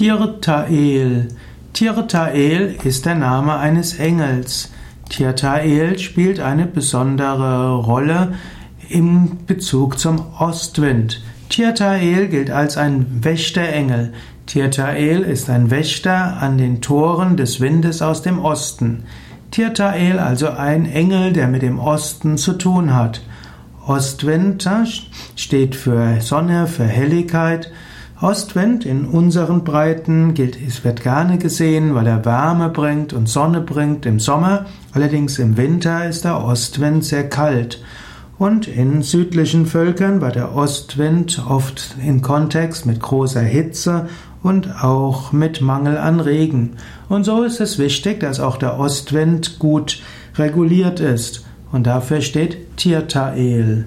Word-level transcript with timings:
Tirtael. 0.00 1.28
Tirtael 1.74 2.74
ist 2.84 3.04
der 3.04 3.16
Name 3.16 3.58
eines 3.58 3.98
Engels. 3.98 4.72
Tirtael 5.10 5.98
spielt 5.98 6.40
eine 6.40 6.64
besondere 6.64 7.74
Rolle 7.74 8.32
im 8.88 9.44
Bezug 9.46 9.98
zum 9.98 10.22
Ostwind. 10.38 11.20
Tirtael 11.50 12.28
gilt 12.28 12.50
als 12.50 12.78
ein 12.78 13.22
Wächterengel. 13.22 14.14
Tirtael 14.46 15.20
ist 15.20 15.50
ein 15.50 15.70
Wächter 15.70 16.38
an 16.40 16.56
den 16.56 16.80
Toren 16.80 17.36
des 17.36 17.60
Windes 17.60 18.00
aus 18.00 18.22
dem 18.22 18.38
Osten. 18.38 19.04
Tirtael 19.50 20.18
also 20.18 20.48
ein 20.48 20.90
Engel, 20.90 21.34
der 21.34 21.46
mit 21.46 21.60
dem 21.60 21.78
Osten 21.78 22.38
zu 22.38 22.54
tun 22.54 22.94
hat. 22.94 23.20
Ostwind 23.86 24.66
steht 25.36 25.76
für 25.76 26.22
Sonne, 26.22 26.68
für 26.68 26.86
Helligkeit. 26.86 27.70
Ostwind 28.22 28.84
in 28.84 29.06
unseren 29.06 29.64
Breiten 29.64 30.34
gilt, 30.34 30.58
es 30.60 30.84
wird 30.84 31.02
gerne 31.02 31.38
gesehen, 31.38 31.94
weil 31.94 32.06
er 32.06 32.26
Wärme 32.26 32.68
bringt 32.68 33.14
und 33.14 33.30
Sonne 33.30 33.62
bringt 33.62 34.04
im 34.04 34.20
Sommer. 34.20 34.66
Allerdings 34.92 35.38
im 35.38 35.56
Winter 35.56 36.06
ist 36.06 36.24
der 36.24 36.44
Ostwind 36.44 37.02
sehr 37.02 37.30
kalt. 37.30 37.82
Und 38.36 38.68
in 38.68 39.00
südlichen 39.00 39.64
Völkern 39.64 40.20
war 40.20 40.32
der 40.32 40.54
Ostwind 40.54 41.42
oft 41.48 41.96
in 42.04 42.20
Kontext 42.20 42.84
mit 42.84 43.00
großer 43.00 43.40
Hitze 43.40 44.08
und 44.42 44.84
auch 44.84 45.32
mit 45.32 45.62
Mangel 45.62 45.96
an 45.96 46.20
Regen. 46.20 46.76
Und 47.08 47.24
so 47.24 47.42
ist 47.42 47.60
es 47.60 47.78
wichtig, 47.78 48.20
dass 48.20 48.38
auch 48.38 48.58
der 48.58 48.78
Ostwind 48.78 49.58
gut 49.58 50.02
reguliert 50.36 51.00
ist. 51.00 51.46
Und 51.72 51.86
dafür 51.86 52.20
steht 52.20 52.76
Tirtael. 52.76 53.86